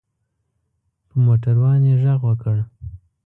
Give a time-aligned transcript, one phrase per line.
[1.07, 2.57] په موټر وان یې غږ وکړ.